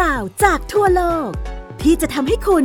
[0.00, 1.30] ราวจากทั่วโลก
[1.82, 2.64] ที่จะทำให้คุณ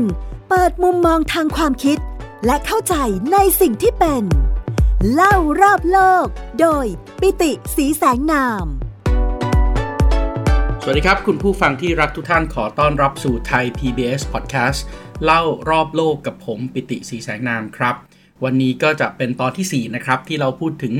[0.50, 1.98] เปิดมุมมองทางความคิด
[2.46, 2.96] และเข้าใจ
[3.34, 4.24] ในสิ่งที่เป็น
[5.14, 6.26] เล่ารอบโลก
[6.60, 6.86] โดย
[7.22, 8.66] ปิติสีแสงนาม
[10.84, 14.80] สวัสดีครับ คุณผู้ฟังที่รักทุกท่านขอต้อนรับสู่ไทย PBS Podcast
[15.24, 17.96] เล่ารอบโลกกับผมปิติสีแสงนามครับ
[18.44, 20.94] วันนี้ก็จะเป็นตอนที่ 4 นะครับ ที่เราพูดถึง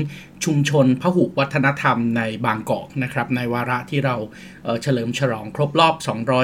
[0.44, 4.16] ชุมชนพหุวัฒนธรรมในบางกอกนะครับ ในวาระที่เรา
[4.64, 5.94] เฉลิมฉลองครบรอบ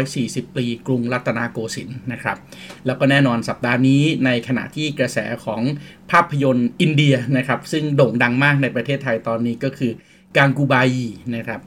[0.05, 2.37] 240 ปีกรุงรัตนโกสินทร์นะครับ
[2.87, 5.63] แล้วก็แน่นอนสัปดาห์นี้ในขณะที่กระแสของ
[6.11, 9.93] ภาพยนตร์อินเดียนะครับ ซึ่งโด่งดังมากในประเทศไทยตอนนี้ก็คือ
[10.39, 11.07] Gangubai
[11.37, 11.61] นะครับ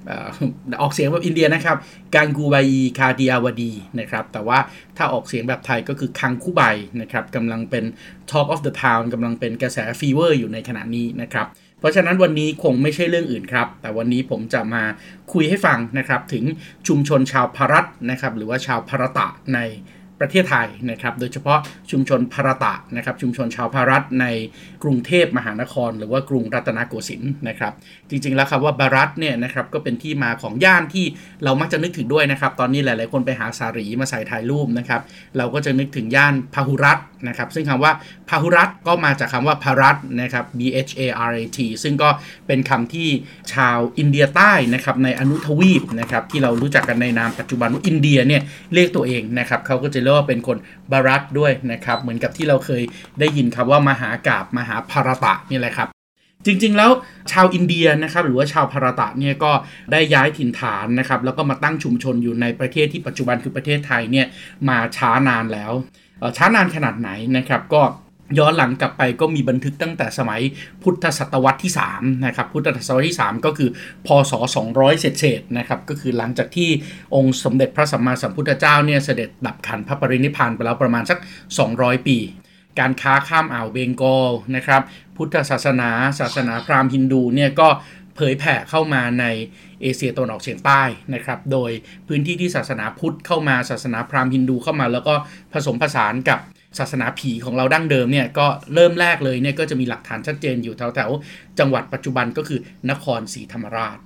[0.82, 1.78] ออกเสียงแบบอินเดียนะครับ
[2.16, 4.60] Gangubai Kathiawadi นะครับแต่ว่า
[4.98, 6.62] ถ้าออกเสียงแบบไทยก็คือคังคูไบ
[7.02, 7.84] นะครับกำลังเป็น
[8.30, 11.48] Talk of the Town กำลังเป็นกระแสฟีเวอร์อยู่ในขณะนี้นะครับ
[11.80, 14.84] เพราะฉะนั้นวันนี้คงไม่ใช่เรื่องอื่นครับ แต่วันนี้ผมจะมา
[15.34, 16.44] คุยให้ฟังนะครับถึง
[16.88, 19.60] ชุมชนชาวพารัตนะครับหรือว่าชาวพารตะใน
[20.22, 21.60] ประเทศไทยนะครับโดยเฉพาะ
[21.92, 24.26] ชุมชนพารตะนะครับชุมชนชาวพารัตใน
[24.84, 27.74] กรุงเทพมหานคร หรือว่ากรุงรัตนโกสินทร์นะครับ
[28.10, 31.06] จริงๆแล้วครับว่าบารัตเนี่ยนะครับก็เป็นที่มาของย่านที่
[31.44, 35.02] เรามักจะนึกถึงด้วยนะครับตอนนี้หลายๆคนไปหาสารีมาใส่ถ่ายรูปนะครับ
[35.38, 37.92] เราก็จะนึกถึงย่านพหุรัต นะครับ ซึ่งคำว่า
[38.30, 42.10] พาหุรัตก็มาจากคำว่าพารัตนะครับ B H A R A T ซึ่งก็
[42.48, 43.10] เป็นคำที่
[43.54, 48.42] ชาวอินเดียใต้นะครับในอนุทวีปนะครับที่เรารู้จักกันในนามปัจจุบันว่าอินเดียเนี่ย
[48.74, 50.58] เรียกตัวเองนะครับเขาก็จะเรียกว่าเป็นคน
[50.92, 52.84] บารัตด้วยนะครับ เหมือนกับที่เราเคย
[53.20, 55.90] ได้ยินคำว่ามหากาบมหาภารตะนี่แหละครับ
[56.46, 56.92] จริงๆ แล้ว
[57.32, 59.52] ชาวอินเดียนะครับหรือว่าชาวพารตะเนี่ยก็
[59.92, 64.28] ได้ย้ายถิ่นฐานนะครับแล้วก็มาตั้งชุมชนอยู่ในประเทศที่ปัจจุบันคือประเทศไทยเนี่ย
[64.70, 65.72] มาช้านานแล้ว
[66.38, 67.82] ช้านานขนาดไหนนะครับก็
[68.40, 70.42] ย้อนหลังกลับไปก็มีบันทึกตั้งแต่สมัย
[70.84, 73.70] พุทธศตวรรษที่3นะครับพุทธศตวรรษที่ 3 ก็คือ
[74.08, 74.34] พศ
[74.72, 76.70] 200เศษนะครับก็คือหลังจากที่
[77.16, 81.18] องค์สมเด็จพระสัมมาสัมพุทธเจ้าเนี่ยเสด็จดับขันพระปรินิพานไปแล้วประมาณสัก
[81.62, 82.18] 200 ปี
[82.80, 84.82] การค้าข้ามอ่าวเบงกอลนะครับ
[85.16, 85.90] พุทธศาสนา
[86.20, 87.68] ศาสนาพราหมณ์ฮินดูเนี่ยก็
[88.16, 89.26] เผยแผ่เข้ามาใน
[89.82, 90.82] เอเชียตะวันออกเฉียงใต้
[91.14, 91.72] นะครับ โดย
[92.08, 95.14] พื้นที่ที่ศาสนาพุทธเข้ามาศาสนาพราหมณ์ฮินดูเข้ามา แล้วก็
[95.54, 96.40] ผสมผสานกับ
[96.80, 103.98] ศาสนาผีของเราดั้งเดิมเนี่ยก็เริ่มแรกเลยเนี่ยก็จะมีหลักฐานชัดเจนอยู่แถวๆจังหวัดปัจจุบันก็คือนครศรีธรรมราช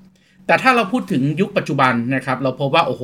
[0.47, 3.03] แต่ถ้าเราพูดถึงยุคปัจจุบันนะครับเราพบว่าโอ้โห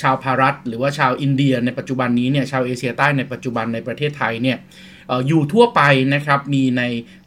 [0.00, 4.58] ชาวพารัตหรือว่าชาวอินเดียในปัจจุบันนี้เนี่ยชาวเอเชียใต้ในปัจจุบันในประเทศไทยเนี่ย
[5.28, 5.80] อยู่ทั่วไป
[6.14, 6.82] นะครับมีใน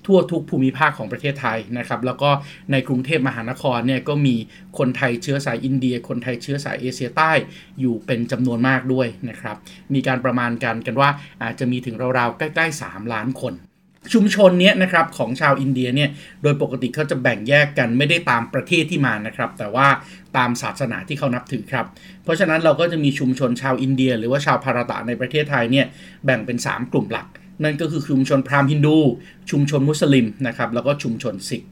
[0.05, 2.29] ทั่วทุกภูมิภาคของประเทศไทยนะครับ แล้วก็
[2.71, 4.35] ในกรุงเทพมหานครเนี่ยก็มี
[4.77, 7.31] คนไทยเชื้อสายอินเดีย คนไทยเชื้อสายเอเชียใต้
[7.79, 9.57] อยู่เป็นจำนวนมากด้วยนะครับ
[9.93, 11.09] มีการประมาณกันกันว่า
[11.43, 13.55] อาจจะมีถึงราวๆใกล้ๆ 3 ล้านคน
[14.13, 16.09] ชุมชนเนี้ยนะครับของชาวอินเดียเนี่ย
[16.43, 19.87] โดยปกติเขาจะแบ่งแยกกันไม่ได้ตามประเทศที่มานะครับ แต่ว่า
[20.37, 21.85] ตามศาสนาที่เขานับถือครับ
[22.23, 25.85] เพราะฉะนั้นเราก็จะมีชุมชนชาวอินเดีย หรือว่าชาวภารตะในประเทศไทยเนี่ย
[26.25, 27.27] แบ่งเป็น 3 กลุ่มหลัก
[27.63, 28.97] นั่นก็คือชุมชนพราหมณ์ฮินดู
[29.49, 31.63] ชุมชนมุสลิมนะครับแล้วก็ชุมชนสิก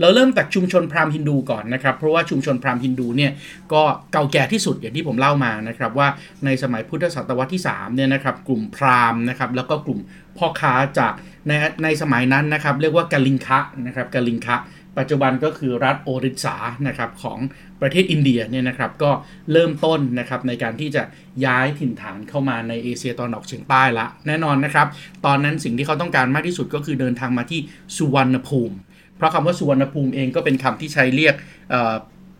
[0.00, 3.32] เราเริ่มจากชุมชนพราหมณ์ฮินดูก่อนนะครับ เพราะว่าชุมชนพราหมณ์ฮินดูเนี่ย
[3.72, 3.82] ก็
[4.12, 6.08] เก่าแก่ที่สุดอย่างที่ผมเล่ามานะครับว่า
[6.44, 9.98] ในสมัยพุทธศตวรรษที่3เนี่ยนะครับกลุ่มพราหมณ์นะครับแล้วก็กลุ่ม
[10.38, 11.12] พ่อค้าจาก
[11.48, 14.56] ในในสมัยนั้นนะครับเรียกว่ากาลิงคะนะครับกาลิงคะ
[14.98, 16.56] ปัจจุบันก็คือรัฐโอริสา
[16.88, 17.38] นะครับของ
[17.80, 19.10] ประเทศอินเดียเนี่ยนะครับก็
[19.52, 21.02] เริ่มต้นนะครับในการที่จะ
[21.44, 24.86] ย้ายถิ่นฐานเข้ามาในเอเชียตอนออกเฉียงใต้ละแน่นอนนะครับ
[25.26, 27.60] ตอนนั้นสิ่งที่เขาต้องการมากที่สุดก็คือเดินทางมาที่
[27.96, 28.76] สุวรรณภูมิ
[29.16, 31.34] เพราะคำว่าสุวรรณภูมิเองก็เป็นคำที่ใช้เรียก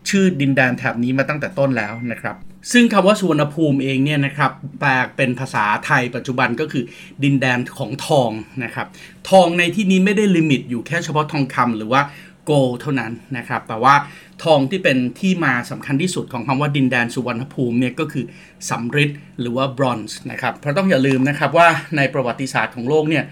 [0.09, 2.35] ชื่อดินแดนแถบนี้มาตั้งแต่ต้นแล้วนะครับ
[2.71, 6.83] ซึ่งคำว่าสุวรรณภูมิเองเนี่ยนะครับแปลเป็นภาษาไทยปัจจุบันก็คือ
[7.23, 8.31] ดินแดนของทอง
[8.63, 8.87] นะครับ
[9.29, 12.01] ทองในที่นี้ไม่ได้ลิมิตอยู่แค่เฉพาะทองคำหรือว่า
[12.45, 12.51] โก
[12.81, 13.95] เท่านั้นนะครับ แต่ว่า
[14.43, 18.25] ทองที่เป็นที่มาสำคัญที่สุดของคำว่าดินแดนสุวรรณภูมิเนี่ยก็คือ
[18.69, 19.09] สำริด
[19.41, 21.67] หรือว่าบรอนซ์นะครับ เพราะต้องอย่าลืมนะครับว่า
[21.97, 23.23] ในประวัติศาสตร์ของโลกเนี่ย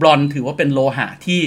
[0.00, 1.40] บรอนซ์ถือว่าเป็นโลหะที่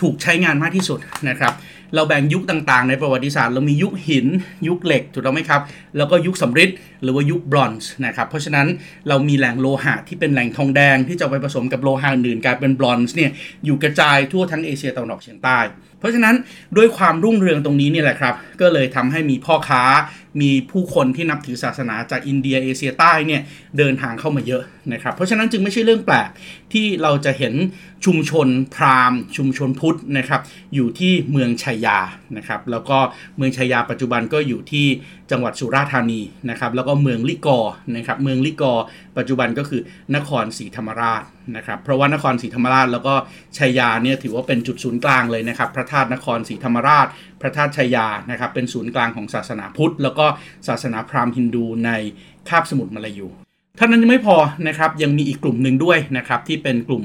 [0.00, 0.98] ถูกใช้งานมากที่สุด
[1.28, 1.54] นะครับ
[1.94, 4.26] เราแบ่งยุคต่างๆ ในประวัติศาสตร์ เรามียุคหิน
[4.68, 5.62] ยุคเหล็กถูกต้องไหมครับ
[5.96, 6.70] แล้วก็ยุคสำริด
[7.02, 8.66] หรือว่ายุคบรอนซ์นะครับ เพราะฉะนั้น
[9.08, 13.30] เรามีแหล่งโลหะที่เป็นแหล่งทองแดงที่จะไปผสมกับโลหะอื่นกลายเป็นบรอนซ์เนี่ย
[13.64, 15.58] อยู่กระจายทั่วทั้งเอเชียตะวันออกเฉียงใต้
[16.04, 16.36] เพราะฉะนั้น
[16.76, 19.82] ด้วยความรุ่งเรืองตรงนี้นี่แหละครับ ก็เลยทำให้มีพ่อค้า
[20.40, 23.42] มีผู้คนที่นับถือศาสนาจากอินเดียเอเชียใต้เนี่ย
[23.78, 26.28] เดินทางเข้ามาเยอะนะครับ เพราะฉะนั้นจึงไม่ใช่เรื่องแปลก
[26.72, 27.54] ที่เราจะเห็น
[28.04, 30.40] ชุมชนพราหมณ์ ชุมชนพุทธนะครับ
[30.74, 31.98] อยู่ที่เมืองชัยยา
[32.36, 32.98] นะครับแล้วก็
[33.36, 34.86] เมืองชัยยาปัจจุบันก็อยู่ที่
[35.30, 36.20] จังหวัดสุราษฎร์ธานี
[36.50, 37.58] นะครับแล้วก็เมืองลิกอ
[37.96, 38.72] นะครับเมืองลิกอ
[39.18, 39.80] ปัจจุบันก็คือ
[40.16, 41.22] นครศรีธรรมราช
[41.56, 43.14] นะครับเพราะว่านครศรีธรรมราชแล้วก็
[43.58, 47.06] ชัยยาเนี่ยถือว่าเป็นจุดศูนย์กลางเลยนะครับพระธาตุนครศรีธรรมราช
[47.44, 50.26] ระธาตุชัยยานะครับเป็นศูนย์กลางของศาสนาพุทธ แล้วก็
[50.68, 51.90] ศาสนาพราหมณ์ฮินดูใน
[52.48, 53.28] คาบสมุทรมาลายู
[53.78, 54.36] ท่านั้นยังไม่พอ
[54.68, 57.02] นะครับยังมีอีกกลุ่มหนึ่งด้วยนะครับที่เป็นกลุ่ม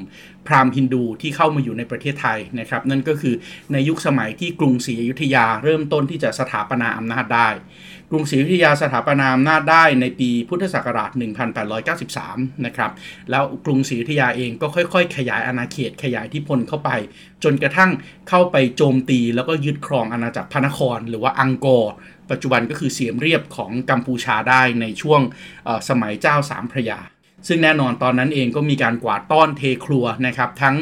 [0.48, 3.36] พราหมณ์ฮินดูที่เข้ามาอยู่ในประเทศไทยนะครับนั่นก็คือ
[3.74, 7.50] ในยุคสมัยที่กรุงศรีอยุธยาเริ่มต้นที่จะสถาปนาอำนาจได้
[8.10, 11.12] กรุงศรีอยุธยาสถาปนาอำนาจได้ในปีพุทธศักราช
[11.88, 12.92] 1893 นะครับ
[13.32, 16.90] แล้วกรุงศรีอยุธยาเองก็ค่อยๆ ขยายอาณาเขตขยายที่พลเข้าไป
[17.44, 17.92] จนกระทั่ง
[18.30, 21.94] เข้าไปโจมตีแล้วก็ยึดครองอาณาจักรพระนคร หรือว่าอังกอร์
[22.32, 25.22] ปัจจุบันก็คือเสียมเรียบของกัมพูชาได้ในช่วง
[25.90, 27.00] สมัยเจ้าสามพระยา
[27.48, 30.76] ซึ่งแน่นอนตอนนั้นเองก็มีการกวาดต้อนเทครัวนะครับทั้ง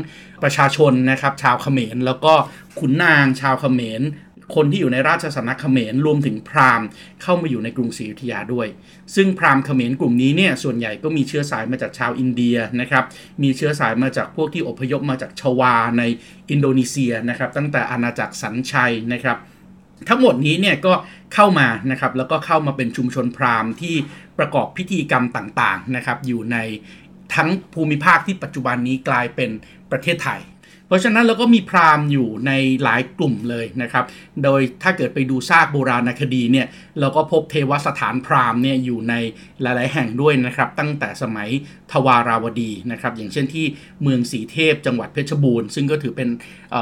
[0.43, 2.33] ประชาชนนะครับชาวเขมร แล้วก็
[2.79, 4.03] ขุนนางชาวเขมร
[4.55, 6.87] คนที่อยู่ในราชสำนักเขมรรวมถึงพราหมณ์
[7.21, 8.67] เข้ามาอยู่ในกรุงศรีอยุธยาด้วย
[9.15, 13.03] ซึ่งพราหมณ์เขมรกลุ่มนี้เนี่ยส่วนใหญ่ก็มีเชื้อสายมาจากชาวอินเดียนะครับ
[13.43, 16.03] มีเชื้อสายมาจากพวกที่อพยพมาจากชวาใน
[16.49, 19.37] อินโดนีเซียนะครับตั้งแต่อาณาจักรสันชัยนะครับ
[20.07, 20.93] ทั้งหมดนี้เนี่ยก็
[21.33, 23.95] เข้ามานะครับแล้วก็เข้ามาเป็นชุมชนพราหมณ์ที่
[24.39, 26.57] ประกอบพิธีกรรมต่างๆนะครับอยู่ใน
[27.35, 29.49] ทั้งภูมิภาคที่ปัจจุบันนี้กลายเป็น
[29.91, 30.39] ประเทศไทย
[30.87, 32.51] เพราะฉะนั้นเราก็มีพราหมณ์อยู่ใน
[32.83, 34.05] หลายกลุ่มเลยนะครับ
[34.43, 36.67] โดยถ้าเกิดไปดูซากโบราณคดีเนี่ย
[36.99, 39.13] เราก็พบเทวสถานพราหมณ์เนี่ยอยู่ใน
[39.61, 41.49] หลาย ๆ แห่งด้วยนะครับ ตั้งแต่สมัย
[41.91, 43.65] ทวาราวดีนะครับ อย่างเช่นที่
[44.03, 46.29] เมืองสีเทพจังหวัดเพชรบูรณ์ ซึ่งก็ถือเป็น
[46.71, 46.75] เ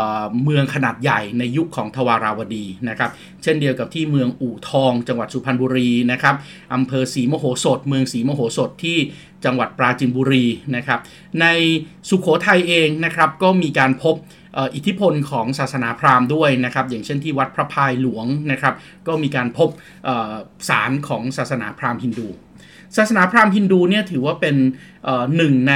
[0.44, 3.12] เมืองขนาดใหญ่ในยุคของทวาราวดีนะครับ
[3.44, 6.36] เช่นเดียวกับที่เมืองอู่ทอง จังหวัดสุพรรณบุรีนะครับ
[6.74, 8.98] อำเภอศรีมโหสถ เมืองศรีมโหสถที่
[9.46, 10.46] จังหวัดปราจินบุรี
[10.76, 11.00] นะครับ
[11.42, 11.46] ใน
[12.10, 14.16] สุขโขทัยเองนะครับก็มีการพบ
[14.76, 18.74] อิทธิพลของศาสนาพราหมณ์ด้วยนะครับ อย่างเช่นที่วัดพระพายหลวงนะครับ
[19.08, 19.70] ก็มีการพบ
[20.70, 22.28] สารของศาสนาพราหมณ์ฮินดู
[22.98, 24.56] ศาสนาพราหมณ์ฮินดูเนี่ยถือว่าเป็น
[25.38, 25.76] หนึ่งใน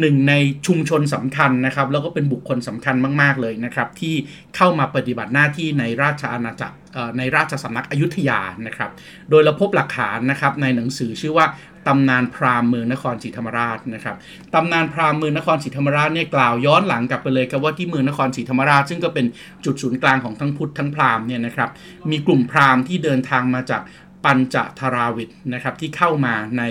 [0.00, 0.34] หนึ่งใน
[0.66, 4.14] ชุมชนสำคัญนะครับ แล้วก็เป็นบุคคลสำคัญมาก ๆ เลยนะครับ ที่
[4.56, 6.76] เข้ามาปฏิบัติหน้าที่ในราชอาณาจักร
[7.18, 8.90] ในราชสำนักอยุธยานะครับ
[9.30, 11.46] โดยเราพบหลักฐานนะครับในหนังสือชื่อว่า
[11.88, 14.16] ตำนานพราหมณ์เมืองนครศรีธรรมราชนะครับ
[14.54, 19.26] ตำนานพราหมณ์เมืองนครศรีธรรมราชเนี่ยกล่าวย้อนหลังกลับไปเลยครับว่าที่เมืองนครศรีธรรมราช ซึ่งก็เป็น
[19.64, 21.70] จุดศูนย์กลางของทั้งพุทธทั้งพราหมณ์เนี่ยนะครับ
[22.10, 23.82] มีกลุ่มพราหมณ์ที่เดินทางมาจาก
[24.30, 26.62] ปัญจทราวิทนะครับที่เข้ามาใน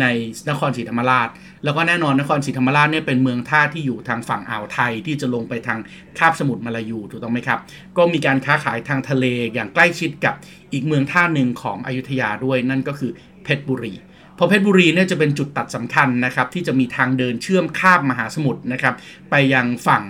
[0.00, 0.06] ใน
[0.50, 1.28] นครศรีธรรมราช
[1.64, 5.78] แล้วก็แน่นอนนครศรีธรรมราชเนี่ยเป็นเมืองท่าที่อยู่ทางฝั่งอ่าวไทยที่จะลงไปทาง
[6.18, 7.58] คาบสมุทรมาลายูถูกต้องไหมครับ
[7.96, 9.24] ก็มีการค้าขายทางทะเล
[9.54, 10.34] อย่างใกล้ชิดกับ
[10.72, 13.10] อีกเมืองท่าหนึ่งของอยุธยาด้วยนั่นก็คือ
[13.44, 13.94] เพชรบุรี
[14.38, 18.94] พราะเพชรบุรีเนี่ยจะเป็นจุดตัดสำคัญนะครับที่จะมีทางเดินเชื่อมข้ามมหาสมุทรนะครับ
[19.30, 20.04] ไปยังฝั่ง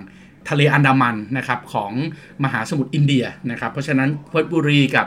[0.49, 1.91] ทะเลอันดามันนะครับของ
[2.43, 5.05] มหาสมุทรอินเดียนะครับเพราะฉะนั้นเพชรบุรีกับ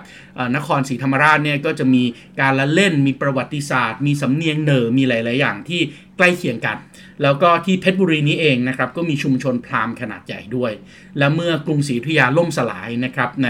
[0.57, 2.03] นครศรีธรรมราชเนี่ยก็จะมี
[2.41, 5.81] การละเล่นมีประวัติศาสตร์ มีสำเนียงเหนอมีหลาย ๆ อย่างที่
[6.17, 6.77] ใกล้เคียงกัน
[7.23, 10.73] แล้วก็ที่เพชรบุรีนี้เองนะครับก็มีชุมชนพราหมณ์ขนาดใหญ่ด้วย
[11.19, 13.49] และเมื่อกรุงศรีอยุธยาล่มสลายนะครับใน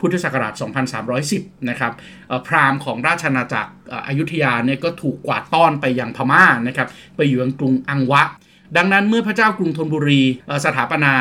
[0.00, 0.52] พุทธศักราช
[1.10, 1.92] 2310 นะครับ
[2.46, 3.70] พราหมณ์ของราชอาณาจักร
[4.08, 8.22] อยุธยาเนี่ยก็ถูกกวาดต้อนไปยังพม่านะครับไปอยู่ยังกรุงอังวะ
[8.76, 10.22] ดังนั้นเมื่อพระเจ้ากรุงธนบุรี
[10.64, 11.14] สถาปนา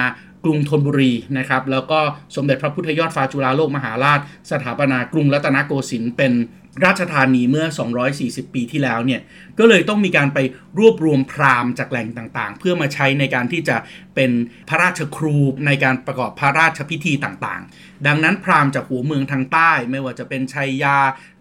[0.46, 2.00] กรุงธนบุรีนะครับแล้วก็
[2.36, 4.20] สมเด็จพระพุทธยอดฟ้าจุฬาโลกมหาราช
[4.52, 6.32] สถาปนากรุงรัตนโกสินทร์เป็น
[6.86, 7.66] ราชธานีเมื่อ
[8.10, 9.22] 240 ปีที่แล้วเนี่ย
[9.60, 10.40] ก็เลยต้องมีการไป
[10.80, 13.78] รวบรวมพราหมณ์จากแหล่งต่างๆ เพื่อมาใช้ในการที่จะ
[14.16, 14.32] เป็น
[14.70, 20.98] พระราชครูในการประกอบพระราชพิธีต่างๆ ดังนั้นพราหมณ์จากหัวเมืองทางใต้ ไม่ว่าจะเป็นชัยยา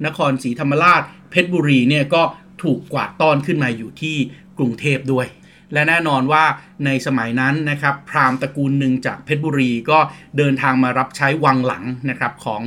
[0.07, 2.23] นครศรีธรรมราช เพชรบุรีเนี่ยก็
[2.63, 4.17] ถูกกวาดต้อนขึ้นมาอยู่ที่
[4.59, 5.27] กรุงเทพด้วย
[5.73, 6.45] และแน่นอนว่า
[6.87, 9.99] ในสมัยนั้นนะครับพราหมณ์ตระกูลหนึ่งจากเพชรบุรีก็
[10.39, 12.63] เดินทางมารับใช้วังหลังนะครับของ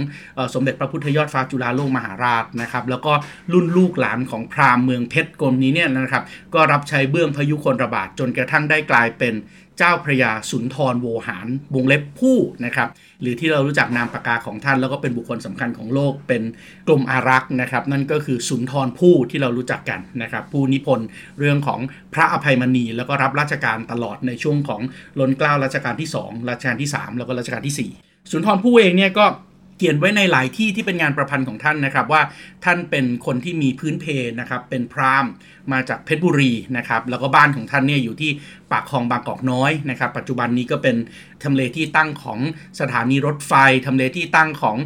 [0.53, 3.13] สมเด็จพระพุทธยอดฟ้าจุฬาโลกมหาราชนะครับแล้วก็
[3.53, 9.33] รุ่นลูกหลานของพราหมณ์เมืองเพชรกรมนี้เนี่ยนะครับก็รับใช้เบื้องพยุคนระบาดจนกระทั่งได้กลายเป็น
[9.77, 12.89] เจ้าพระยาสุนทรโวหารวงเล็บผู้นะครับ
[13.22, 16.44] หรือที่เรารู้จักนามปากกาของท่านแล้วก็เป็นบุคคลสำคัญของโลกเป็น
[16.88, 21.08] กลุ่มอารักษ์นะครับนั่นก็คือสุนทรผู้ที่เรารู้จักกันนะครับผู้นิพนธ์
[21.39, 21.80] เรื่องของ
[22.13, 24.82] พระอภัยมณี แล้วก็รับราชการตลอดในช่วงของ
[25.20, 32.22] ล้นเกล้ารัชกาลที่ 2 รัชกาลที่ 3 แล้วก็รัชกาลที่ 4 สุนทรผู้เองเนี่ยก็เขียนไว้ในหลายที่ที่เป็นงานประพันธ์ของท่านนะครับ ว่า
[32.66, 34.06] ท่านเป็นคนที่มีพื้นเพ
[34.40, 35.32] นะครับเป็นพราหมณ์
[35.72, 38.32] มาจากเพชรบุรีนะครับแล้วก็บ้านของท่านเนี่ยอยู่ที่
[38.72, 40.96] ปากคลองบางกอกน้อยนะครับ ปัจจุบันนี้ก็เป็น
[41.44, 42.40] ทำเลที่ตั้งของ
[42.80, 43.54] สถานีรถไฟ
[43.86, 44.78] ทำเลที่ตั้งของ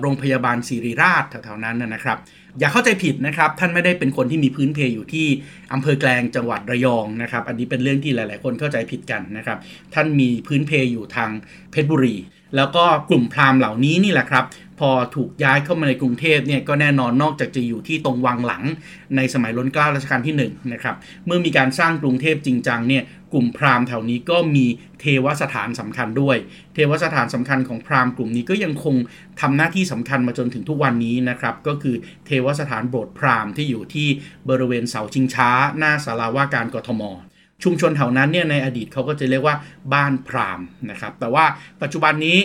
[0.00, 2.18] โรงพยาบาลศิริราชแถวๆนั้นนะครับ
[2.58, 5.26] อย่าเข้าใจผิดนะครับ ท่านไม่ได้เป็นคนที่มีพื้นเพอยู่ที่
[5.72, 9.58] อำเภอแกลงจังหวัดระยองนะครับ อันนี้เป็นเรื่องที่หลาย ๆ คนเข้าใจผิดกันนะครับ
[9.94, 11.30] ท่านมีพื้นเพอยู่ทาง
[11.70, 12.16] เพชรบุรี
[12.56, 14.44] แล้วก็กลุ่มพราหมณ์เหล่านี้นี่แหละครับ
[14.80, 18.62] พอถูกย้ายเข้ามาในกรุงเทพเนี่ยก็แน่นอนนอกจากจะอยู่ที่ตรงวังหลัง
[19.16, 20.96] ในสมัยล้นเกล้ารัชกาลที่1นนะครับ
[21.26, 24.66] เมื่อมีการสร้างกรุงเทพจริงจังเนี่ยกลุ่มพราหมณ์แถวนี้ก็มี
[25.00, 26.36] เทวสถานสำคัญด้วย
[26.74, 28.96] เทวสถานสำคัญของพราหมณ์กลุ่มนี้ก็ยังคง
[29.40, 31.96] ทำหน้าที่สำคัญมาจนถึงทุกวันนี้นะครับก็คือ
[32.26, 34.08] เทวสถานโบสถ์พราหมณ์ที่อยู่ที่
[34.48, 37.02] บริเวณเสาชิงช้า หน้าสาราว่าการกทม
[37.62, 39.56] ชุมชนแถวนั้นเนี่ยในอดีตเขาก็จะเรียกว่า
[39.94, 41.44] บ้านพราหมณ์นะครับ แต่ว่า
[41.82, 42.38] ปัจจุบันนี้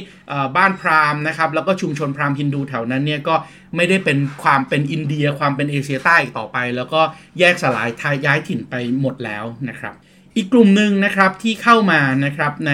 [0.57, 3.35] บ้านพราหมณ์นะครับแล้วก็ชุมชนพราหมณ์ฮินดูแถวนั้นเนี่ยก็
[3.75, 7.01] ไม่ได้เป็นความเป็นอินเดียความเป็นเอเชียใต้ต่อไป แล้วก็
[7.39, 9.95] แยกสลายทายย้ายถิ่นไปหมดแล้วนะครับ
[10.35, 12.73] อีกกลุ่มหนึ่งนะครับที่เข้ามานะครับใน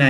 [0.00, 0.06] ใน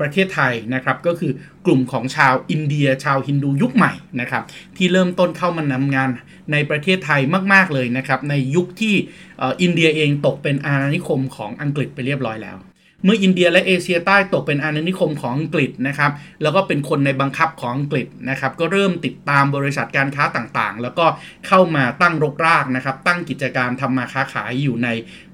[0.00, 1.32] ประเทศไทยนะครับก็คือ
[1.66, 4.42] กลุ่มของชาวอินเดียชาวฮินดูยุคใหม่นะครับ
[4.76, 6.08] ที่เริ่มต้นเข้ามานำงาน
[6.52, 7.20] ในประเทศไทย
[7.52, 8.94] มาก ๆเลยนะครับในยุคที่
[9.40, 12.56] อินเดียเองตกเป็นอาณานิคมของอังกฤษไปเรียบร้อยแล้ว
[13.04, 16.12] เมื่ออินเดียและเอเชียใต้ตกเป็นอาณานิคมของอังกฤษนะครับ
[16.42, 21.06] แล้วก็เป็นคนในบังคับของอังกฤษนะครับ ก็เริ่มติดตามบริษัทการค้าต่างๆ แล้วก็
[21.46, 24.88] เข้ามาตั้งรกรากนะครับ ตั้งกิจการทำมาค้าขายอยู่ใน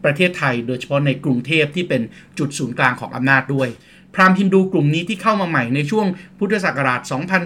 [0.05, 2.03] ประเทศไทย โดยเฉพาะในกรุงเทพที่เป็น
[2.39, 3.69] จุดศูนย์กลางของอำนาจด้วย
[4.15, 6.07] พราหมณ์ฮินดูกลุ่มนี้ที่เข้ามาใหม่ในช่วง
[6.39, 7.01] พุทธศักราช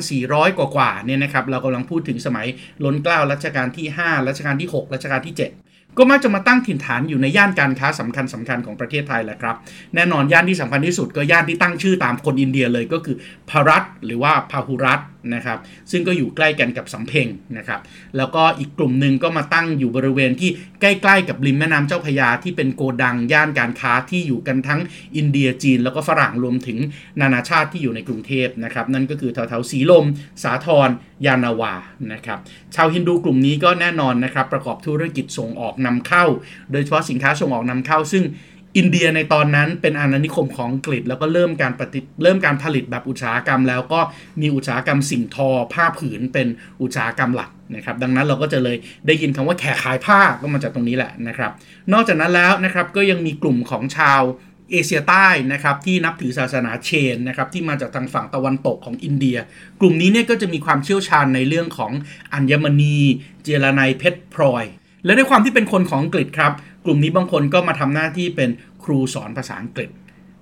[0.06, 2.46] 2,400 กว่าๆเนี่ยนะครับ เรากำลังพูดถึงสมัย
[2.84, 5.65] ล้นเกล้ารัชกาลที่ 5 รัชกาลที่ 6 รัชกาลที่ 7
[5.98, 9.56] ก็มักจะมาตั้งถิ่นฐานอยู่ในย่านการค้าสำคัญสำคัญของประเทศไทยแหละครับ
[9.94, 13.16] แน่นอนย่านที่สำคัญที่สุดก็ย่านที่ตั้งชื่อตามคนอินเดียเลยก็คือ
[13.50, 15.00] พารัตหรือว่าพาหุรัต
[15.34, 15.58] นะครับ
[15.90, 17.26] ซึ่งก็อยู่ใกล้กันกับสำเพ็ง
[17.58, 17.80] นะครับ
[18.16, 24.80] แล้วก็อีกกลุ่มหนึ่งก็มาตั้งอยู่บริเวณที่ใกล้ๆกับริมแม่น้ำเจ้าพยาที่เป็นโกดังย่านการค้าที่อยู่กันทั้ง
[25.16, 26.78] อินเดียจีน แล้วก็ฝรั่งรวมถึง
[27.20, 30.04] นานาชาติที่อยู่ในกรุงเทพนะครับนั่นก็คือแถวๆสีลม
[30.42, 30.88] สาทร
[31.26, 31.74] ยานาวา
[32.12, 32.38] นะครับ
[32.74, 36.24] ชาวฮินดูกลุ่มนี้ก็แน่นอนนะครับประกอบธุรกิจส่งออกนำเข้า
[36.72, 38.24] โดยเฉพาะสินค้าส่งออกนำเข้า ซึ่ง
[38.76, 44.00] อินเดียในตอนนั้นเป็นอาณานิคมของอังกฤษ แล้วก็เริ่มการปฏิเริ่มการผลิตแบบอุตสาหกรรม แล้วก็
[44.40, 46.46] มีอุตสาหกรรมสิ่งทอผ้าผืนเป็น
[46.82, 51.50] อุตสาหกรรมหลักนะครับดังนั้นเราก็จะเลยได้ยินคำว่าแขกขายผ้าก็มาจากตรงนี้แหละนะครับ
[51.92, 54.22] นอกจากนั้นแล้วนะครับก็ยังมีกลุ่มของชาว
[54.70, 59.36] เอเชียใต้นะครับที่นับถือศาสนาเชนนะครับที่มาจากทางฝั่งตะวันตกของอินเดีย
[59.80, 61.92] กลุ่มนี้เนี่ยก็จะมีความเชี่ยวชาญในเรื่องของ
[62.34, 62.96] อัญมณี
[63.42, 64.64] เจรไนเพชรพลอย
[65.04, 66.52] และด้วยความที่เป็นคนของอังกฤษครับ
[66.86, 68.50] กลุ่มนี้บางคนก็มาทำหน้าที่เป็น
[68.84, 69.90] ครูสอนภาษาอังกฤษ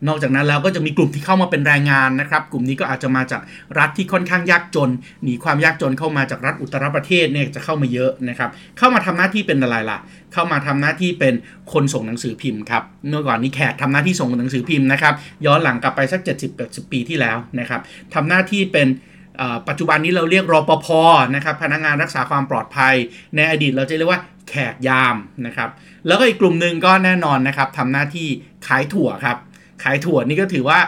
[0.08, 3.42] นอกจากนั้นแล้วก็จะมีกลุ่มที่เข้ามาเป็นแรงงานนะครับ กลุ่มนี้ก็อาจจะมาจาก
[3.78, 4.90] รัฐที่ค่อนข้างยากจน
[5.22, 9.98] หนีความยากจนเข้ามาจากรัฐอุตรประเทศเนี่ยจะเข้ามาเยอะนะครับ เข้ามาทำหน้าที่เป็นอะไรล่ะ
[10.32, 11.34] เข้ามาทำหน้าที่เป็น
[11.72, 15.14] คนส่งหนังสือพิมพ์ครับ เมื่อก่อนนี้แขกทำหน้าที่ส่งหนังสือพิมพ์นะครับ
[15.46, 16.20] ย้อนหลังกลับไปสัก
[16.56, 17.80] 70-80 ปีที่แล้วนะครับ
[18.14, 18.88] ทำหน้าที่เป็น
[19.68, 20.86] ปัจจุบันนี้เราเรียกรอปภ
[21.34, 22.94] นะครับพนักงานรักษาความปลอดภัย
[23.36, 25.70] ในอดีตเราจะเรียกว่า แขกยามนะครับ
[26.06, 28.28] แล้วก็อีกกลุ่มหนึ่งก็แน่นอนนะครับทำหน้าที่
[28.66, 29.36] ขายถั่วครับ
[29.82, 30.80] ขายถั่วนี่ก็ถือว่า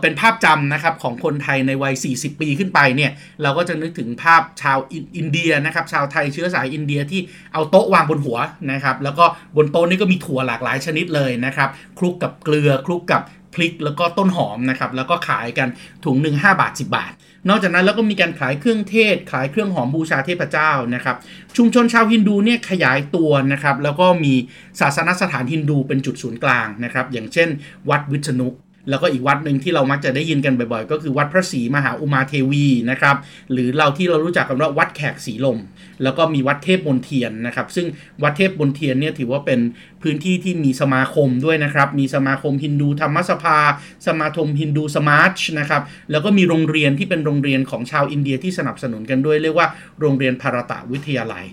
[0.00, 3.10] เป็นภาพจำนะครับของคนไทยในวัย 40 ปีขึ้นไปเนี่ย
[3.42, 4.78] เราก็จะนึกถึงภาพชาว
[5.16, 7.20] อินเดียนะครับชาวไทยเชื้อสายอินเดียที่
[7.52, 8.38] เอาโต๊ะวางบนหัว
[8.72, 9.24] นะครับแล้วก็
[9.56, 11.68] บนโต๊ะนี่ก็มีถั่วหลากหลายชนิดเลยนะครับ
[11.98, 13.22] คลุกกับเกลือคลุกกับ
[13.54, 15.68] พริกแล้วก็ต้นหอมนะครับแล้วก็ขายกัน
[16.04, 17.12] ถุงหนึ่ง5บาท 10 บาท
[17.48, 21.16] นอกจากนั้นแล้วก็มีการขายเครื่องเทศ ขายเครื่องหอมบูชาเทพเจ้านะครับ
[21.56, 24.34] ชุมชนชาวฮินดูเนี่ยขยายตัวนะครับ แล้วก็มี
[24.80, 27.48] ศาสนสถานฮินดูเป็นจุดศูนย์กลางนะครับ อย่างเช่น
[27.88, 28.48] วัดวิษณุ
[28.90, 33.16] แล้วก็อีกวัดหนึ่งที่เรามักจะได้ยินกันบ่อยๆ ก็คือวัดพระศรีมหาอุมาเทวีนะครับ
[33.52, 35.58] หรือเราที่เรารู้จักกันว่าวัดแขกสีลม
[36.02, 37.86] แล้วก็มีวัดเทพมณเฑียรนะครับ ซึ่ง
[38.22, 39.60] วัดเทพมณเฑียรเนี่ยถือว่าเป็น
[40.02, 43.58] พื้นที่ที่มีสมาคมด้วยนะครับ มีสมาคมฮินดูธรรมสภา
[44.06, 49.68] สมาคมฮินดูสมาร์ชนะครับแล้วก็มีโรงเรียนที่เป็นโรงเรียนของชาวอินเดียที่สนับสนุนกันด้วยเรียกว่า
[50.00, 51.46] โรงเรียนภารตะวิทยาลัย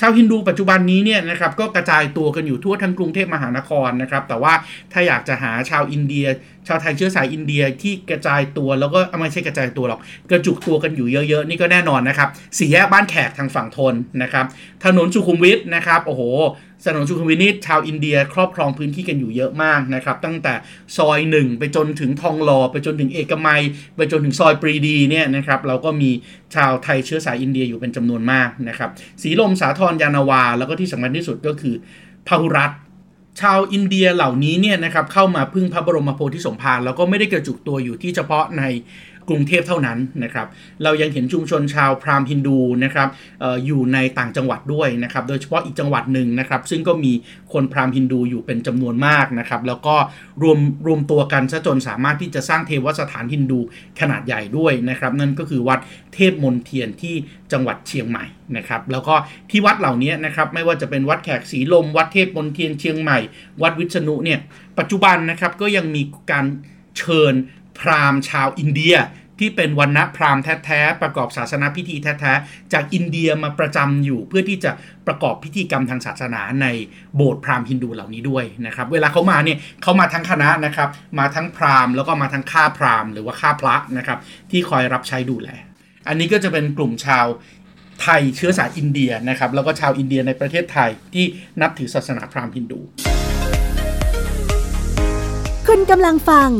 [0.00, 4.52] ชาวฮินดูปัจจุบันนี้เนี่ยนะครับก็กระจายตัวกันอยู่ทั่วทั้งกรุงเทพมหานครนะครับแต่ว่า
[4.92, 6.26] ถ้าอยากจะหาชาวอินเดีย
[6.68, 14.46] ชาวไทยเชื้อสายอินเดียที่กระจายตัวแล้วก็ไม่ใช่กระจายตัวหรอก กระจุกตัวกันอยู่เยอะๆ นี่ก็แน่นอนนะครับสี่แยกบ้านแขกทางฝั่งทนนะครับ
[14.84, 16.22] ถนนสุขุมวิทนะครับโอ้โห
[16.84, 20.54] สนนสุขุมวิทนี่ชาวอินเดียครอบครองพื้นที่กันอยู่เยอะมากนะครับ ตั้งแต่
[20.96, 23.62] ซอยหนึ่งไปจนถึงทองหล่อไปจนถึงเอกมัย
[23.96, 26.10] ไปจนถึงซอยปรีดีเนี่ยนะครับเราก็มี
[26.54, 28.90] ชาวไทยเชื้อสายอินเดียอยู่เป็นจำนวนมากนะครับ
[29.22, 31.74] สีลมสาทรยานาวา แล้วก็ที่สำคัญที่สุดก็คือ
[32.28, 32.72] พหุรัต
[33.40, 38.62] ชาวอินเดียเหล่านี้เนี่ยนะครับเข้ามาพึ่งพระบรมโพธิสมภารแล้วก็ไม่ได้กระจุกตัวอยู่ที่เฉพาะใน
[39.28, 40.46] กรุงเทพเท่านั้นนะครับ
[40.82, 43.08] เรายังเห็นชุมชนชาวพราหมณ์ฮินดูนะครับ
[43.42, 47.12] ออยู่ในต่างจังหวัดด้วยนะครับ โดยเฉพาะอีกจังหวัดหนึ่งนะครับ ซึ่งก็มี
[47.52, 49.96] คนพราหมณ์ฮินดูอยู่เป็นจำนวนมากนะครับ แล้วก็
[50.42, 53.60] รวมรวมตัวกันซะจนสามารถที่จะสร้างเทวสถานฮินดู
[54.00, 55.78] ขนาดใหญ่ด้วยนะครับ นั่นก็คือวัด
[56.14, 57.14] เทพมนเทียนที่
[57.52, 58.24] จังหวัดเชียงใหม่
[58.56, 59.14] นะครับ แล้วก็
[59.50, 63.18] ที่วัดเหล่านี้นะครับ ไม่ว่าจะเป็นวัดแขกศรีลม วัดเทพมนเทียนเชียงใหม่
[63.62, 64.38] วัดวิษณุเนี่ย
[64.78, 66.46] ปัจจุบันนะครับก็ยังมีการ
[66.98, 67.34] เชิญ
[67.80, 68.96] พราหมณ์ชาวอินเดีย
[69.38, 74.70] ที่เป็นวันณะพราหมณ์แท้ๆประกอบศาสนาพิธีแท้ๆจากอินเดียมาประจำอยู่ เพื่อที่จะ
[75.06, 76.66] ประกอบพิธีกรรมทางศาสนาใน
[77.16, 80.88] โบสถ์พราหมณ์ฮินดูเหล่านี้ด้วยนะครับ เวลาเขามาเนี่ยเขามาทั้งคณะนะครับ
[81.18, 84.18] มาทั้งพราหมณ์แล้วก็มาทั้งข้าพราหมณ์หรือว่าข้าพระนะครับ
[84.50, 85.48] ที่คอยรับใช้ดูแล
[86.08, 87.26] อันนี้ก็จะเป็นกลุ่มชาว
[88.02, 91.24] ไทยเชื้อสายอินเดียนะครับแล้วก็ชาวอินเดียในประเทศไทยที่
[91.60, 92.80] นับถือศาสนาพราหมณ์ฮินดู
[95.68, 96.50] คุณกำลังฟัง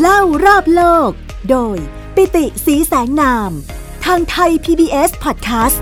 [0.00, 1.10] เล่ารอบโลก
[1.50, 1.76] โดย
[2.14, 3.50] ปิติสีแสงนาม
[4.04, 5.78] ทางไทย PBS Podcast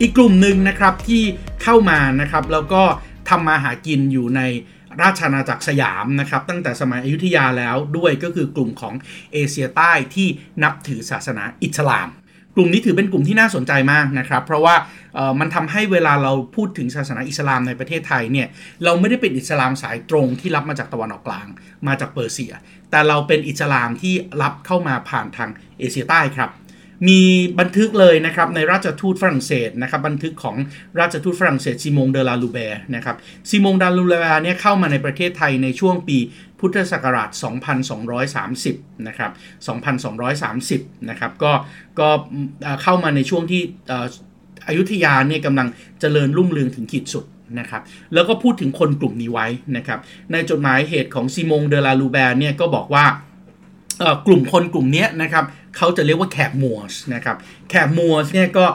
[0.00, 1.22] อีกกลุ่มหนึ่งนะครับที่
[1.62, 2.82] เข้ามานะครับ แล้วก็
[3.28, 4.40] ทำมาหากินอยู่ใน
[5.02, 8.94] ราชอาณาจักรสยามนะครับ ตั้งแต่สมัยอยุธยาแล้วด้วยก็คือกลุ่มของ
[9.32, 10.28] เอเชียใต้ที่
[10.62, 12.08] นับถือศาสนาอิสลาม
[12.56, 14.74] กลุ่มนี้ถือเป็นกลุ่มที่น่าสนใจมากนะครับ เพราะว่า
[15.40, 18.48] มันทำให้เวลาเราพูดถึงศาสนาอิสลามในประเทศไทยเนี่ย
[18.84, 21.46] เราไม่ได้เป็นอิสลามสายตรงที่รับมาจากตะวันออกกลาง
[21.86, 22.52] มาจากเปอร์เซีย
[22.90, 26.50] แต่เราเป็นอิสลามที่รับเข้ามาผ่านทางเอเชียใต้ครับ
[27.08, 27.20] มี
[27.60, 30.56] บันทึกเลยนะครับในราชทูตฝรั่งเศสนะครับบันทึกของ
[31.00, 33.16] ราชทูตฝรั่งเศสซิมงเดลาลูแบร์นะครับ
[33.50, 36.18] ซิมงเดลาลูแบร์เนี่ยเข้ามาในประเทศไทยในช่วงปี
[36.60, 37.30] พุทธศักราช
[38.38, 39.32] 2230 นะครับ
[40.40, 41.52] 2230 นะครับ ก็
[42.00, 42.08] ก็
[42.82, 43.62] เข้ามาในช่วงที่
[44.68, 45.68] อยุธยาเนี่ยกำลัง
[46.00, 47.24] เจริญรุ่งเรืองถึงขีดสุด
[47.60, 47.82] นะครับ
[48.14, 49.98] แล้วก็พูดถึงคนกลุ่มนี้ไว้นะครับ
[50.32, 53.04] ในจดหมายเหตุของซิมงเดลาลูแบร์เนี่ยก็บอกว่า
[54.26, 55.44] กลุ่มคนกลุ่มนี้นะครับ
[55.76, 57.36] เขาจะเรียกว่าแขกมัวส์นะครับ
[57.70, 58.66] แขกมัวส์เนี่ยก็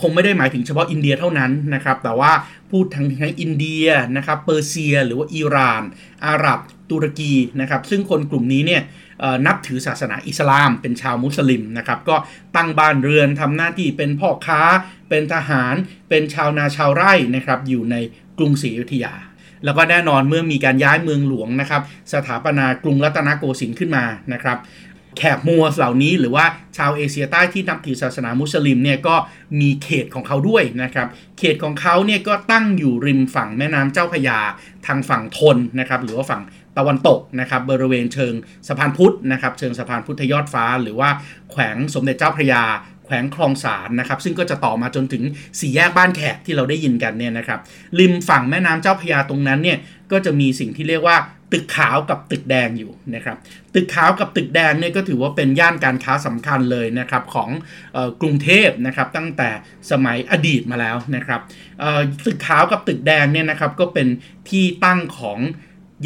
[0.00, 2.32] คงไม่ได้หมายถึงเฉพาะอินเดียเท่านั้นนะครับแต่ว่า
[2.70, 5.82] พูดทั้งทั้งอินเดียนะครับเปอร์เซีย หรือว่าอิหร่าน
[6.26, 6.58] อาหรับ
[6.90, 8.82] ตุรกีนะครับซึ่งคนกลุ่มนี้เนี่ย
[9.46, 12.16] นับถือศาสนาอิสลาม เป็นชาวมุสลิมนะครับก็
[12.56, 14.62] ตั้งบ้านเรือนทำหน้าที่เป็นพ่อค้า
[15.08, 15.74] เป็นทหาร
[16.08, 17.96] เป็นชาวนาชาวไร่นะครับอยู่ใน
[18.38, 19.14] กรุงศรีอยุธยา
[19.66, 21.82] แล้วก็แน่นอนเมื่อมีการย้ายเมืองหลวงนะครับ
[22.12, 24.58] สถาปนากรุงรัตนโกสินทร์ขึ้นมานะครับ
[25.18, 26.44] แขกมัวเหล่านี้หรือว่า
[26.76, 29.16] ชาวเอเชียใต้ที่นับถือศาสนามุสลิมเนี่ยก็
[29.60, 31.08] มีเขตของเขาด้วยนะครับ
[31.38, 34.38] เขตของเขาเนี่ยก็ตั้งอยู่ริมฝั่งแม่น้ำเจ้าพยา
[34.86, 36.42] ทางฝั่งทนนะครับหรือว่าฝั่ง
[36.78, 38.34] ตะวันตกนะครับบริเวณเชิง
[38.68, 41.08] สะพานพุทธนะครับเชิงสะพานพุทธยอดฟ้า หรือว่า
[41.50, 42.62] แขวงสมเด็จเจ้าพระยา
[43.06, 45.22] แขวงคลองสารนะครับ ซึ่งก็จะต่อมาจนถึง
[45.60, 47.60] สี่แยกบ้านแขกที่เราได้ยินกันเนี่ยนะครับ
[47.98, 49.78] ริมฝั่งแม่น้ำเจ้าพระยาตรงนั้นเนี่ย
[50.12, 51.18] ก็จะมีสิ่งที่เรียกว่า
[51.52, 53.36] ตึกขาวกับตึกแดงอยู่นะครับ
[53.74, 57.50] ตึกขาวกับตึกแดงเนี่ยก็ถือว่าเป็นย่านการค้าสำคัญเลยนะครับของ
[57.96, 59.48] ออกรุงเทพนะครับตั้งแต่
[59.90, 61.40] สมัยอดีตมาแล้วนะครับ
[62.26, 64.08] ตึกขาวกับตึกแดงเนี่ยนะครับก็เป็น
[64.48, 65.38] ที่ตั้งของ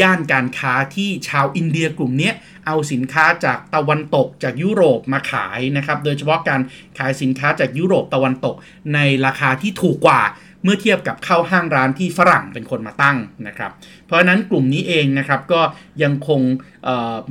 [0.00, 2.31] ย่านการค้าที่ชาวอินเดียกลุ่มนี้
[2.66, 6.61] เอาสินค้าจากตะวันตกจากยุโรปมาขายนะครับ โดยเฉพาะการ
[6.98, 8.55] ขายสินค้าจากยุโรปตะวันตก
[8.94, 10.22] ในราคาที่ถูกกว่า
[10.64, 13.70] เมื่อเทียบกับเข้าห้างร้านที่ฝรั่งเป็นคนมาตั้งนะครับ
[14.07, 15.61] เพราะฉะนั้นกลุ่มนี้เองนะครับก็
[16.03, 16.40] ยังคง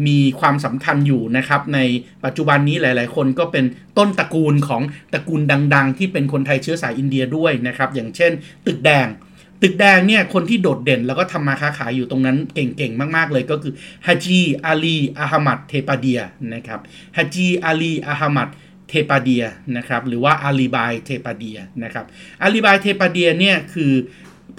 [0.07, 1.79] มีความสำคัญอยู่นะครับใน
[2.25, 3.65] ปัจจุบันนี้หลาย ๆ คนก็เป็น
[3.97, 4.81] ต้นตระกูลของ
[5.13, 5.41] ตระกูล
[5.75, 8.31] ดัง ๆ ที่เป็นคนไทยเชื้อสายอินเดียด้วยนะครับ อย่างเช่น
[8.65, 9.07] ตึกแดง
[9.61, 13.73] ตึกแดงเนี่ยคนที่โดดเด่นแล้วก็ทำมาค้าขายอยู่ตรงนั้นเก่งๆ มากๆ เลยก็คือ
[14.07, 16.19] ฮัจีอาลีอาฮมัดเทปาเดีย
[16.53, 16.79] นะครับ
[17.17, 18.49] ฮัจีอาลีอาฮมัด
[18.89, 19.43] เทปาเดีย
[19.77, 22.05] นะครับหรือว่าอาลีบายเทปาเดียนะครับ
[22.43, 23.93] อาลีบายเทปาเดียเนี่ยคือ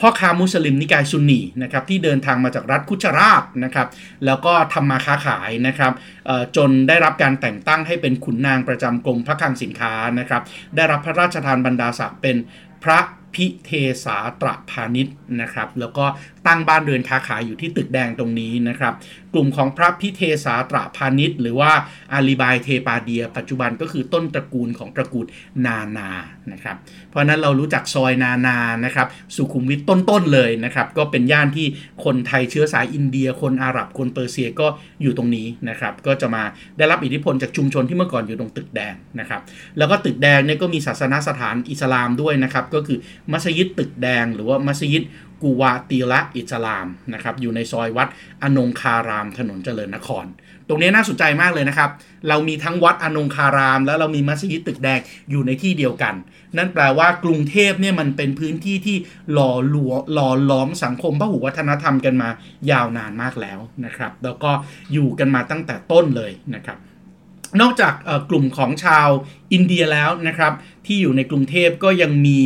[0.00, 3.88] พ่อค้ามุสลิมนิกายซุนนีนะครับที่เดินทางมาจากรัฐคุชราตนะครับ
[4.26, 5.92] แล้วก็ทำมาค้าขายนะครับ
[6.56, 10.42] จนได้รับการแต่งตั้งให้เป็นขุนนางประจำกรมพระคลังสินค้านะครับ
[10.76, 12.36] ได้รับพระราชทานบรรดาศักดิ์เป็น
[12.84, 12.98] พระ
[13.35, 13.71] พิเท
[14.05, 16.05] สาตระพาณิชย์นะครับ แล้วก็
[16.47, 18.95] ตั้งบ้านเรือนค้าขายอยู่ที่ตึกแดงตรงนี้นะครับ
[19.35, 21.73] กลุ่มของพระพิเทสาตระพาณิชย์ หรือว่า
[22.12, 25.27] อาลีบายเทปาเดีย ปัจจุบันก็คือต้นตระกูลของตระกูล
[25.66, 26.11] นานา
[26.53, 26.77] นะครับ
[27.11, 31.66] เพราะนั้นเรารู้จักซอยนานานะครับ สุขุมวิทต้นๆเลยนะครับ ก็เป็นย่านที่
[32.05, 34.66] คนไทยเชื้อสายอินเดีย คนอาหรับคนเปอร์เซียก็
[35.03, 36.43] อยู่ตรงนี้นะครับ ก็จะมา
[36.79, 39.40] ได้รับอิทธิพลจากชุมชนที่เมื่อก่อนอยู่ตรงตึกแดงนะครับ
[39.79, 42.99] แล้วก็ตึกแดงเนี่ยก็มีศาสนสถานอิสลามด้วยนะครับ ก็คือ
[43.33, 45.02] มัสยิดตึกแดง หรือว่ามัสยิด
[45.42, 48.09] กูวาตีละอิสลามนะครับอยู่ในซอยวัด
[48.42, 50.26] อนงคารามถนนเจริญนคร
[50.68, 51.90] ตรงนี้น่าสนใจมากเลยนะครับ
[52.28, 56.14] เรามีทั้งวัดอนงคาราม แล้วเรามีมัสยิดตึกแดงอยู่ในที่เดียวกัน
[56.56, 58.96] นั่นแปลว่ากรุงเทพเนี่ยมันเป็นพื้นที่ที่
[59.33, 62.28] หล่อหลวหล่อล้อมสังคมพหุวัฒนธรรมกันมา
[62.70, 64.50] ยาวนานมากแล้วนะครับ แล้วก็
[64.92, 66.78] อยู่กันมาตั้งแต่ต้นเลยนะครับ
[67.61, 67.94] นอกจาก
[68.30, 69.09] กลุ่มของชาว
[69.52, 70.52] อินเดียแล้วนะครับ
[70.87, 72.38] ที่อยู่ในกรุงเทพก็ยังมี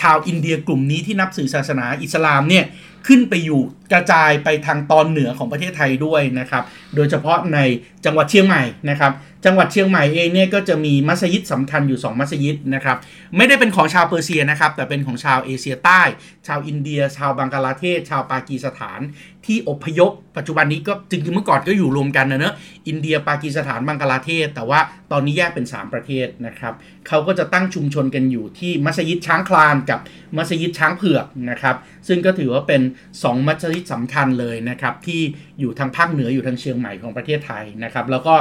[0.00, 2.64] ชาวอินเดียกลุ่มนี้ที่นับถือศาสนาอิสลามเนี่ย
[3.06, 3.60] ขึ้นไปอยู่
[3.92, 6.62] กระจายไปทางตอนเหนือของประเทศไทยด้วยนะครับ
[6.96, 7.58] โดยเฉพาะใน
[8.04, 9.12] จังหวัดเชียงใหม่นะครับ
[9.46, 12.96] จังหวัดเชียงใหม่เองเนี่ยก็จะมีมัสยิดสำคัญอยู่ 2 มัสยิดนะครับ
[13.36, 16.02] ไม่ได้เป็นของชาวเปอร์เซียนะครับ แต่เป็นของชาวเอเชียใต้
[16.46, 19.00] ชาวอินเดีย ชาวบังกลาเทศ ชาวปากีสถาน
[19.46, 22.54] ที่อพยพ ปัจจุบันนี้ก็จริงๆเมื่อก่อนก็อยู่รวมกันนะเนอะ
[22.88, 24.80] อินเดีย ปากีสถาน บังกลาเทศ แต่ว่า
[25.12, 26.74] ตอนนี้แยกเป็น 3 ประเทศนะครับ
[27.08, 29.98] เขาก็จะตั้งชุมชนกันอยู่ที่มัสยิดช้างคลานกับ
[30.36, 31.76] มัสยิดช้างเผือกนะครับ
[32.08, 32.82] ซึ่งก็ถือว่าเป็น
[33.14, 35.20] 2 มัสยิดสำคัญเลยนะครับที่
[35.60, 38.34] อยู่ทางภาคเหนืออยู่ทางเชียงใหม่ของประเทศไทยนะครับ แล้วก็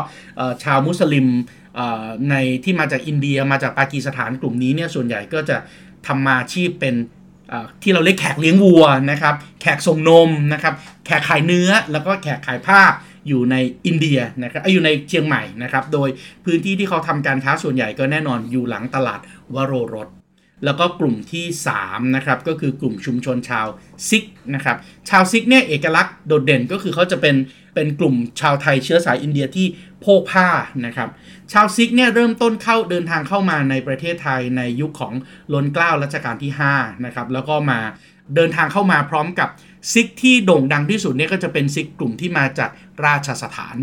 [0.64, 1.28] ชาวมุสลิม
[2.30, 5.58] ในที่มาจากอินเดียมาจากปากีสถานกลุ่มนี้เนี่ยส่วนใหญ่ก็จะ
[6.08, 6.96] ทำมาชีพเป็น
[7.84, 10.74] ที่เราเรียกแขกเลี้ยงวัวนะครับ แขกส่งนมนะครับ
[11.06, 12.82] แขกขายเนื้อแล้วก็แขกขายผ้า
[13.28, 16.10] อยู่ในอินเดียนะครับอยู่ในเชียงใหม่นะครับ โดย
[16.46, 19.20] พื้นที่ที่เขาทำการค้าส่วนใหญ่ก็แน่นอนอยู่หลังตลาด
[19.56, 20.08] วโรรส
[20.66, 21.46] แล้วก็กลุ่มที่
[21.80, 23.68] 3นะครับก็คือกลุ่มชุมชนชาว
[24.10, 24.24] ซิกข์
[24.56, 24.78] นะครับ
[25.10, 27.36] ชาวซิกข์เนี่ยเอกลักษณ์โดดเด่นก็คือเขาจะเป็น
[27.76, 29.68] เป็นกลุ่มชาวไทยเชื้อสายอินเดียที่
[30.02, 30.48] โพกผ้า
[30.86, 31.10] นะครับ
[31.52, 35.14] ชาวซิกข์เนี่ยเริ่มต้นเข้าเดินทางเข้ามาในประเทศไทยในยุคของ
[35.54, 37.80] ล้นเกล้ารัชกาลที่5นะครับแล้วก็มา
[38.36, 39.50] เดินทางเข้ามาพร้อมกับ
[39.92, 42.70] ซิกข์ที่โด่งดังที่สุดเนี่ยก็จะเป็นซิกข์กลุ่มที่มาจาก
[43.06, 43.78] ราชสถาน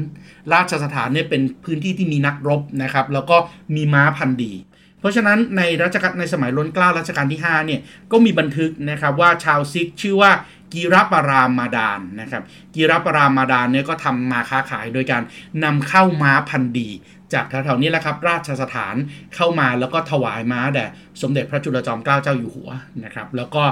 [0.53, 3.37] ราชสถานเนี่ยเป็นพื้นที่ที่มีนักรบนะครับแล้วก็
[3.75, 4.53] มีม้าพันธุ์ดี
[5.01, 7.81] เพราะฉะนั้นในรัชกาลในสมัยล้นเกล้ารัชกาลที่5เนี่ย
[8.13, 10.33] ก็มีบันทึกนะครับว่าชาวซิกชื่อว่า
[10.73, 12.43] กีรปรามาดานนะครับ
[12.75, 15.23] กีรปรามาดานเนี่ยก็ทำมาค้าขายโดยการ
[15.65, 16.91] นำเข้าม้าพันธุ์ดี
[17.35, 18.95] จากแถวๆนี้แหละครับ ราชสถาน
[19.35, 20.87] เข้ามาแล้วก็ถวายม้าแด่
[21.23, 22.71] สมเด็จพระจุลจอมเกล้าเจ้าอยู่หัว
[23.05, 23.63] นะครับ แล้วก็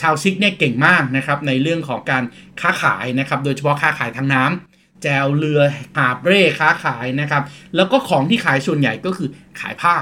[0.00, 2.24] ชาวซิกเนี่ยเก่งมากนะครับในเรื่องของการ
[2.60, 5.60] ค้าขายนะครับ โดยเฉพาะค้าขายทางน้ำแจวเรือ
[5.96, 7.42] หาบเร่ค้าขายนะครับ
[7.76, 9.28] แล้วก็ของที่ขายส่วนใหญ่ก็คือ
[9.60, 9.94] ขายผ้า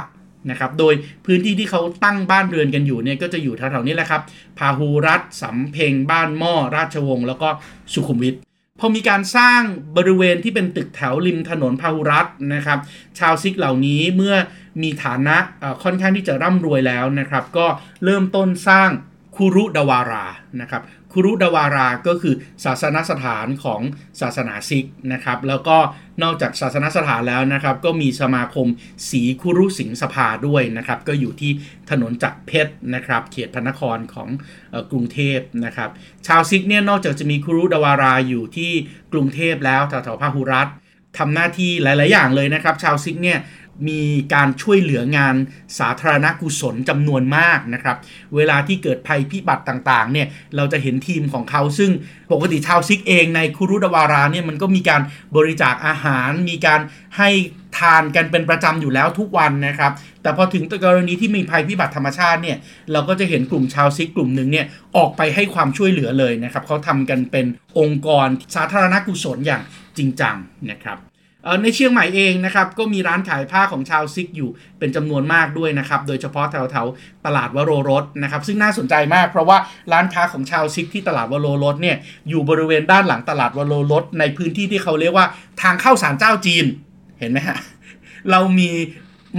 [0.50, 0.94] นะครับ โดย
[1.26, 4.22] พื้นที่ที่เขาตั้งบ้านเรือนกันอยู่เนี่ยก็จะอยู่แถวๆนี้แหละครับ
[4.58, 7.48] พาหูรัฐสำเพ็งบ้านหม้อราชวงศ์แล้วก็
[7.92, 8.36] สุขุมวิท
[8.80, 9.60] พอมีการสร้าง
[9.96, 12.78] บริเวณที่เป็นตึกแถวริมถนนพาหุรัตนะครับ
[13.18, 14.34] ชาวซิกเหล่านี้เมื่อ
[14.82, 15.36] มีฐานะ
[15.82, 17.66] ค่อนข้างที่จะร่ำรวยแล้วนะครับ ก็
[18.04, 18.88] เริ่มต้นสร้าง
[19.36, 20.26] คุรุดาวารา
[20.60, 23.80] นะครับ คุรุดวาราก็คือศาสนสถานของ
[24.20, 25.76] ศาสนาซิกข์นะครับ แล้วก็
[26.22, 28.66] นอกจากศาสนสถานแล้วนะครับ ก็มีสมาคม
[29.10, 31.52] ศรีคุรุสิงห์สภาด้วยนะครับ ก็อยู่ที่
[31.90, 34.28] ถนนจักรเพชรนะครับ เขตพระนครของ
[34.90, 35.90] กรุงเทพนะครับ
[36.26, 38.72] ชาวซิกข์เนี่ยนอกจากจะมีคุรุดวาราอยู่ที่
[39.12, 40.68] กรุงเทพแล้วแถวๆพาหุรัต
[41.18, 43.40] ทำหน้าที่หลาย ๆ อย่างเลยนะครับ ชาวซิกข์เนี่ย
[43.88, 44.02] มี
[44.34, 45.34] การช่วยเหลืองาน
[45.78, 47.96] สาธารณกุศลจำนวนมากนะครับ
[48.36, 51.90] เวลาที่เกิดภัยพิบัติต่างๆ เนี่ย เราจะเห็นทีมของเขาซึ่ง
[52.32, 55.02] ปกติชาวซิกเองในคุรุดาวาราเนี่ยมันก็มีการ
[55.36, 56.80] บริจาคอาหาร มีการ
[57.18, 57.30] ให้
[57.78, 62.56] ทานกันเป็นประจำอยู่แล้วทุกวันนะครับ แต่พอถึงกรณีที่มีภัยพิบัติธรรมชาติเนี่ย
[62.92, 67.46] เราก็จะเห็นกลุ่มชาวซิกกลุ่มหนึ่งเนี่ยออกไปให้ความช่วยเหลือเลยนะครับเขาทำกันเป็น
[67.78, 69.62] องค์กรสาธารณกุศลอย่าง
[69.98, 70.36] จริงจัง
[70.70, 70.98] นะครับ
[71.62, 76.86] ในเชียงใหม่เองนะครับก็มีร้านขายผ้าของชาวซิกข์อยู่เป็นจำนวนมากด้วยนะครับโดยเฉพาะแถวแถว
[77.26, 79.58] ตลาดวโรรสนะครับซึ่งน่าสนใจมากเพราะว่า
[79.92, 81.96] ร้านค้าของชาวซิกข์ที่ตลาดวโรรสเนี่ย
[82.28, 85.26] อยู่บริเวณด้านหลังตลาดวโรรสในพื้นที่ที่เขาเรียกว่า
[85.62, 86.64] ทางเข้าศาลเจ้าจีน
[87.18, 87.58] เห็นไหมฮะ
[88.30, 88.70] เรามี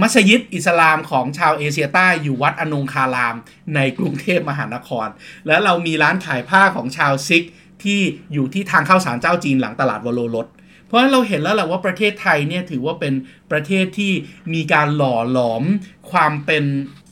[0.00, 3.34] มัสยิดอิสลามของชาวเอเชียใต้อยู่วัดอนงคาราม
[3.74, 5.08] ในกรุงเทพมหานคร
[5.46, 7.44] และเรามีร้านขายผ้าของชาวซิกข์
[7.84, 8.00] ที่
[8.32, 10.46] อยู่ที่ทางเข้าศาลเจ้าจีนหลังตลาดวโรรส
[10.86, 13.14] เพราะฉะนั้นเราเห็นแล้วแหละว่าประเทศไทยเนี่ยถือว่าเป็น
[13.50, 14.12] ประเทศที่
[14.54, 15.62] มีการหล่อหลอม
[16.10, 16.64] ความเป็น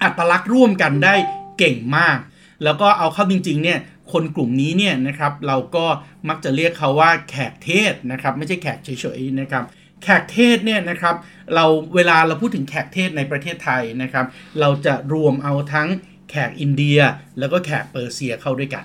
[0.02, 1.14] อัตลักษณ์ร่วมกันได้
[1.58, 2.18] เก่งมาก
[2.64, 3.78] แล้วก็เอาเข้าจริงๆเนี่ย
[4.12, 5.86] คนกลุ่มนี้เนี่ยนะครับเราก็
[6.28, 9.64] มักจะเรียกเขาว่าแขกเทศนะครับไม่ใช่แขกเฉยๆนะครับ
[10.02, 11.14] แขกเทศเนี่ยนะครับ
[11.54, 14.26] เราเวลาเราพูดถึงแขกเทศในประเทศไทยนะครับ
[14.60, 15.88] เราจะรวมเอาทั้ง
[16.30, 16.98] แขกอินเดีย
[17.38, 18.84] แล้วก็แขกเปอร์เซียเข้าด้วยกัน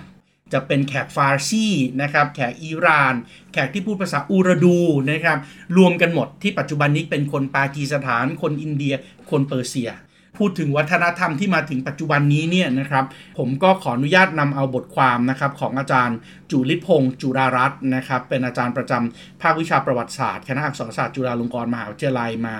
[0.52, 1.66] จะเป็นแขกฟาร์ซี
[2.02, 3.14] นะครับแขกอิหร่าน
[3.52, 4.78] แขกที่พูดภาษาอูรดู
[5.10, 5.38] นะครับ
[5.76, 8.94] รวมกันหมดที่ปัจจุบันนี้เป็นคนปากีสถาน คนอินเดีย
[9.30, 9.90] คนเปอร์เซีย
[10.38, 13.04] พูดถึงวัฒนธรรมที่มาถึงปัจจุบันนี้เนี่ยนะครับ
[13.38, 16.16] ผมก็ขออนุญาตนำเอาบทความนะครับของอาจารย์
[16.50, 22.56] จุลิพงศ์จุรารัตน์นะครับเป็นอาจารย์ประจำภาควิชาประวัติศาสตร์คณะอักษรศาสตร์จุฬาลงกรณ์มหาวิทยาลัยมา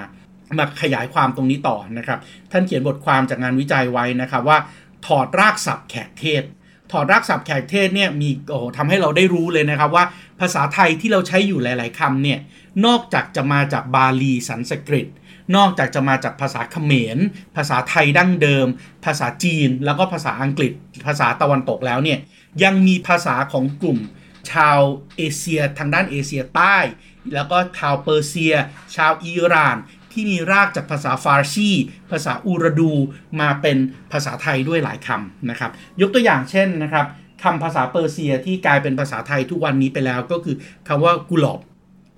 [0.59, 2.18] มาขยายความตรงนี้ต่อนะครับ
[2.53, 4.59] ท่านเขียนบทความจากงานวิจัยไว้นะครับว่า
[5.07, 6.42] ถอดรากศัพท์แขกเทศ
[6.92, 10.05] ถอดรากศัพท์แขกเทศเนี่ยมีโอ้ทำให้เราได้รู้เลยนะครับว่า
[10.40, 12.38] ภาษาไทยที่เราใช้อยู่หลาย ๆคำเนี่ย
[12.87, 15.09] นอกจากจะมาจากบาลีสันสกฤต
[15.57, 17.18] นอกจากจะมาจากภาษาเขมร
[17.57, 18.66] ภาษาไทยดั้งเดิม
[19.05, 20.72] ภาษาจีน แล้วก็ภาษาอังกฤษ
[21.07, 22.18] ภาษาตะวันตกแล้วเนี่ย
[22.62, 23.98] ยังมีภาษาของกลุ่ม
[24.53, 24.79] ชาว
[25.16, 26.77] เอเชียทางด้านเอเชียใต้
[27.35, 28.55] แล้วก็ชาวเปอร์เซีย
[28.96, 29.77] ชาวอิหร่าน
[30.18, 31.70] ที่มีรากจากภาษาฟาร์ซี
[32.11, 32.92] ภาษาอูรดู
[33.40, 33.76] มาเป็น
[34.12, 37.07] ภาษาไทยด้วยหลายคำนะครับ ยกตัวอย่างเช่นนะครับ
[37.42, 40.57] คำภาษาเปอร์เซียที่กลายเป็นภาษาไทยทุกวันนี้ไปแล้วก็คือ
[40.88, 41.61] คำว่ากุหลอบ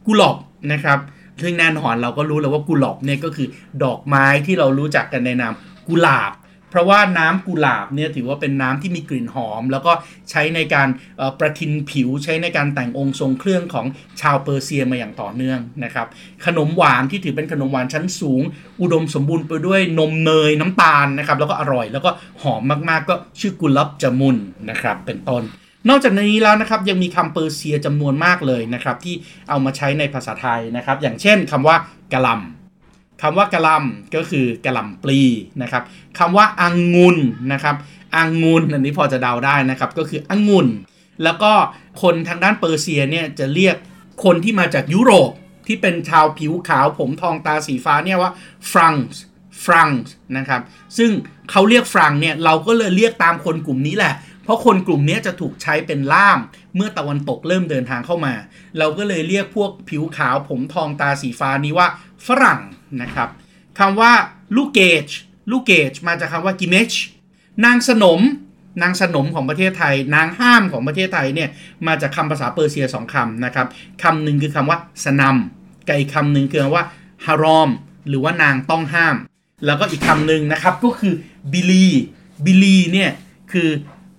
[0.06, 0.36] กุหลอบ
[0.72, 0.98] นะครับ
[1.42, 3.48] ซึ่งแน่นอนเราก็รู้แล้วว่ากุหลอบเนี่ยก็คือ
[3.84, 5.54] ดอกไม้ที่เรารู้จักกันในนาม
[5.88, 6.32] กุหลาบ
[6.70, 9.92] เพราะว่าน้ำกุหลาบเนี่ยถือว่าเป็นน้ำที่มีกลิ่นหอม แล้วก็
[10.30, 10.88] ใช้ในการ
[11.40, 13.86] ประทินผิวใช้ในการแต่งองค์ทรงเครื่องของ
[14.20, 16.06] ชาวเปอร์เซียมาอย่างต่อเนื่องนะครับ
[16.46, 18.42] ขนมหวานที่ถือเป็นขนมหวานชั้นสูง
[18.80, 22.10] อุดมสมบูรณ์ไปด้วยนมเนยน้ำตาลนะครับแล้วก็อร่อยแล้วก็
[22.42, 24.36] หอมมากๆ ก็ชื่อกุลับจามุน
[24.70, 25.44] นะครับเป็นต้น
[25.88, 29.14] นอกจากนี้แล้วนะครับยังมีคำเปอร์เซียจำนวนมากเลยนะครับที่
[29.48, 31.76] เอามาใช้ในภาษาไทยนะครับ อย่างเช่นคำว่า
[32.12, 32.59] กะลำ
[33.22, 35.20] คำว่ากะลำก็คือกะลำปลี
[35.62, 35.82] นะครับ
[36.18, 37.16] คำว่าอังุน
[37.52, 37.76] นะครับ
[38.16, 40.66] อังุนอันนี้พอจะเดาได้นะครับก็คืออังุน
[41.24, 41.52] แล้วก็
[42.02, 43.76] คนทางด้านเปอร์เซียเนี่ยจะเรียก
[44.24, 45.30] คนที่มาจากยุโรป
[45.66, 48.32] ที่เป็นชาวผิวขาวผมทองตาสีฟ้าเนี่ยว่า
[48.70, 49.20] ฟรังส์
[49.64, 50.62] ฟรังส์นะครับ
[50.98, 51.10] ซึ่ง
[51.50, 56.38] เขาเรียกฟรังเนี่ยเราก็เลยเรียกตามคนกลุ่มนี้แหละ เพราะคนกลุ่มนี้จะถูกใช้เป็นล่าม
[56.76, 58.34] เมื่อตะวันตกเริ่มเดินทางเข้ามา
[58.78, 61.88] เราก็เลยเรียกพวกผิวขาวผมทองตาสีฟ้านี้ว่า
[62.26, 62.60] ฝรั่ง
[63.02, 63.28] นะครับ
[63.78, 64.12] คำว่า
[64.56, 65.06] ลูกเกจ
[65.50, 66.92] ลูกเกจมาจากคำว่ากิเมช
[67.64, 68.20] นางสนม
[68.82, 71.48] นางสนมของประเทศไทย นางห้ามของประเทศไทยเนี่ย
[71.86, 73.66] มาจากคำภาษาเปอร์เซียสองคำนะครับ
[74.02, 75.36] คำหนึ่งคือคำว่าสนัม
[75.86, 76.84] กับอีกคำหนึ่งคือคำว่า
[77.26, 77.70] ฮารอม
[78.08, 79.16] หรือว่านางต้องห้าม
[79.66, 81.14] แล้วก็อีกคำหนึ่งนะครับก็คือ
[81.52, 81.86] บิลี
[82.44, 83.10] บิลีเนี่ย
[83.52, 83.68] คือ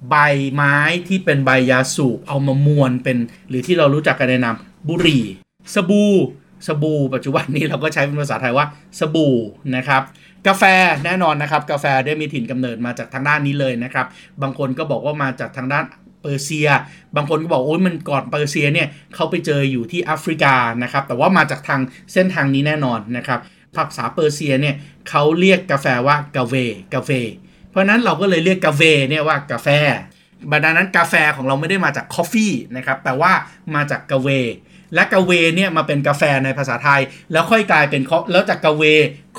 [0.10, 0.16] ใบ
[0.54, 3.18] ไม้ที่เป็นใบยาสูบเอามามวนเป็น
[3.50, 4.56] หรือที่เรารู้จักกันในนาม
[4.88, 5.20] บุรี
[5.74, 6.06] สบู
[6.68, 8.66] สบู่ปัจจุบันนี้เราก็ใช้เป็นภาษาไทยว่า
[9.00, 9.36] สบู่
[9.76, 10.02] นะครับ
[10.48, 10.64] กาแฟ
[11.06, 14.06] แน่นอนนะครับ กาแฟได้มีถิ่นกำเนิดมาจากทางด้านนี้เลยนะครับ
[14.42, 15.86] บางคนก็บอกว่ามาจากทางด้าน
[16.22, 16.70] เปอร์เซีย
[17.16, 21.82] บางคนก็บอกโอ้ยมันก่อนเปอร์เซียเนี่ยเขาไปเจออยู่ที่แอฟริกานะครับ แต่ว่ามาจากทาง
[22.14, 23.40] เส้นทางนี้แน่นอนนะครับ
[23.76, 24.76] ภาษาเปอร์เซียเนี่ย
[25.10, 26.56] เขาเรียกกาแฟว่ากาเว
[26.94, 27.12] กาเฟ
[27.70, 29.68] เพราะนั้นเราก็เลยเรียกกาเฟเนี่ยว่ากาแฟ
[30.52, 33.32] บรรดานั้นกาแฟของเราไม่ได้มาจาก coffee นะครับแต่ว่า
[33.76, 34.30] มาจากกาเว
[34.94, 37.02] และกาเวเนี่ยมาเป็นกาแฟในภาษาไทย
[37.32, 38.02] แล้วค่อยกลายเป็น
[38.32, 38.84] แล้วจากกาเว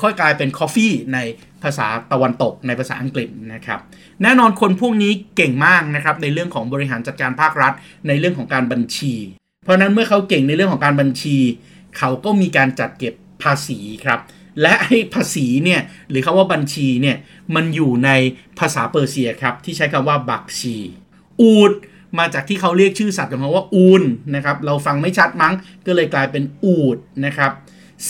[0.01, 1.17] ค่อยกลายเป็น coffee ใน
[1.63, 3.79] ภาษาตะวันตกในภาษาอังกฤษนะครับ
[4.23, 7.73] แน่นอนคนพวกนี้เก่งมากนะครับในเรื่องของบริหารจัดการภาครัฐ
[8.07, 9.13] ในเรื่องของการบัญชี
[9.63, 11.37] เพราะนั้นเมื่อเขาเก่งในเรื่องของการบัญชี
[11.97, 13.13] เขาก็มีการจัดเก็บ
[13.43, 14.19] ภาษีครับ
[14.61, 17.17] และให้ภาษีเนี่ยหรือคำว่าบัญชีเนี่ย
[17.55, 18.09] มันอยู่ใน
[18.59, 20.75] ภาษาเปอร์เซียครับที่ใช้คำว่าบักชี
[21.41, 21.71] อูด
[22.19, 24.03] มาจากที่เขาเรียกชื่อสัตว์กันมาว่าอูน
[24.35, 25.53] นะครับ เราฟังไม่ชัดมั้ง
[25.85, 27.51] ก็เลยกลายเป็นอูดนะครับ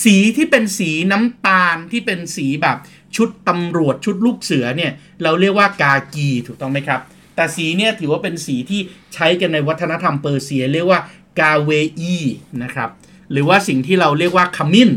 [0.04, 2.78] สีที่เป็นสีน้ำตาลที่เป็นสีแบบ
[3.16, 4.92] ชุดตำรวจชุดลูกเสือเนี่ย
[5.24, 7.00] เราเรียกว่ากากีถูกต้องไหมครับ
[7.36, 8.82] แต่สีเนี่ยถือว่าเป็นสีที่
[9.13, 11.00] ใช้กันในวัฒนธรรมเปอร์เซีย เรียกว่า
[11.39, 12.16] กาเวอี
[12.63, 12.89] นะครับ
[13.32, 14.92] หรือว่าสิ่งที่เราเรียกว่าขมิ้น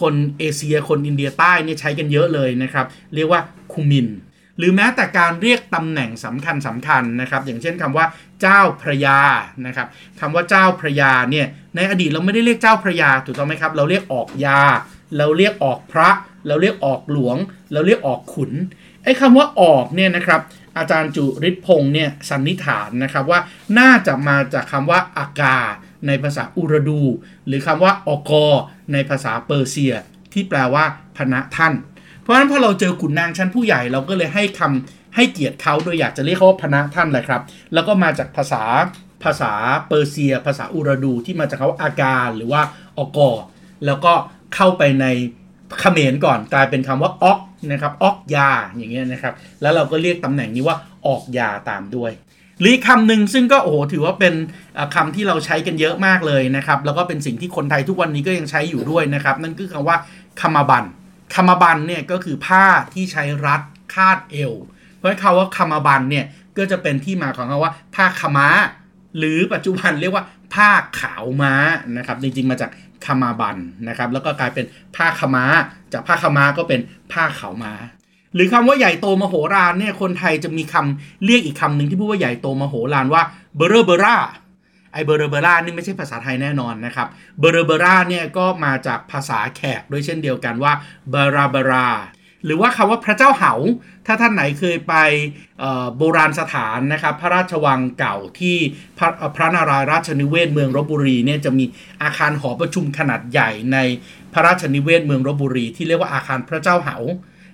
[0.00, 3.40] คนเอเชียคนอินเดียใต้เนี่ยใช้กันเยอะเลยนะครับ เรียกว่า
[3.72, 4.08] คูมิน
[4.60, 8.06] หรือแม้แต่การเรียกตำแหน่งสำคัญสำคัญนะครับ อย่างเช่นคำว่า
[8.40, 9.20] เจ้าพระยา
[9.66, 9.88] นะครับ
[10.20, 11.46] คำว่าเจ้าพระยาเนี่ย
[11.76, 14.60] ในอดีตเราไม่ได้เรียกเจ้าพระยาถูกต้องไหมครับ เราเรียกออกยา
[15.16, 16.08] เราเรียกออกพระ
[16.46, 17.36] เราเรียกออกหลวง
[17.72, 18.52] เราเรียกออกขุน
[19.04, 20.40] ไอ้คำว่าออกเนี่ยนะครับ
[20.78, 23.40] อาจารย์จุริศพงศ์เนี่ยสันนิษฐานนะครับว่า
[23.78, 25.58] น่าจะมาจากคำว่าอากา
[26.06, 27.02] ในภาษาอุรดู
[27.46, 28.46] หรือคำว่าอกอ
[28.92, 29.94] ในภาษาเปอร์เซีย
[30.32, 30.84] ที่แปลว่า
[31.16, 31.74] พนะท่าน
[32.22, 37.42] เพราะฉะนั้นพอเราเจอขุนนางชั้นผู้ใหญ่เราก็เลยให้คำให้เกียรติเขาโดยอยากจะเรียกเขาว่าพนะท่านแหละครับ
[37.74, 38.62] แล้วก็มาจากภาษา
[39.24, 39.52] ภาษา
[39.88, 42.62] เปอร์เซีย ภาษาอุรดูที่มาจากเขาอาการหรือว่า
[42.98, 43.30] อกอ
[43.86, 44.12] แล้วก็
[44.54, 45.06] เข้าไปใน
[45.80, 47.38] เขมรก่อนกลายเป็นคำว่าออก
[47.72, 52.12] นะครับออกยาอย่างเงี้ยนะครับ แล้วเราก็เรียกตำแหน่งนี้ว่าออกยาตามด้วย
[52.60, 54.34] หรือคำหนึ่งซึ่งก็โอ้โหถือว่าเป็น
[54.94, 59.96] คำที่เราใช้กันเยอะมากเลยนะครับ แล้วก็เป็นสิ่งที่คนไทยทุกวันนี้ก็ยังใช้อยู่ด้วยนะครับ นั่นคือคำว่า
[60.40, 60.84] คมาบัน
[61.34, 62.64] คามาบันเนี่ยก็คือผ้า
[62.94, 63.60] ที่ใช้รัด
[63.94, 64.52] คาดเอว
[64.96, 66.24] เพราะคำว่าคามาบันเนี่ย
[66.58, 68.46] ก็จะเป็นที่มาของคำว่าผ้าขม้า
[69.18, 70.68] หรือปัจจุบันเรียกว่าผ้า
[71.00, 71.54] ขาวม้า
[71.96, 72.70] นะครับ จริงๆมาจาก
[73.04, 73.56] คามาบัน
[73.88, 74.64] นะครับ แล้วก็กลายเป็น
[74.96, 75.44] ผ้าขม้า
[75.92, 76.80] จากผ้าขม้าก็เป็น
[77.12, 77.72] ผ้าขาวม้า
[78.34, 83.22] หรือคำว่าใหญ่โตมโหฬารเนี่ยคนไทยจะมีคำเรียกอีกคำหนึ่งที่พูดว่าใหญ่โตมโหฬารว่า
[83.56, 84.16] เบอร์เบอร่า
[84.92, 90.72] ไอเบอร์เบอร่านี่ไม่ใช่ภาษาไทยแน่นอนนะครับเบอร์เบอร่าเนี่ยก็มาจากภาษาแขกด้วยเช่นเดียวกันว่า
[91.12, 91.88] บาราบารา
[92.44, 93.54] หรือว่าคำว่าพระเจ้าเหา
[94.06, 94.94] ถ้าท่านไหนเคยไป
[95.96, 98.56] โบราณสถานนะครับ พระราชวังเก่าที่
[98.98, 101.64] พระพระนารายราชนิเวศเมืองรบบุรีเนี่ยจะมี
[102.02, 103.78] อาคารหอประชุมขนาดใหญ่ใน
[104.32, 106.96] พระราชนิเวศเมืองรบบุรี ที่เรียกว่าอาคารพระเจ้าเหา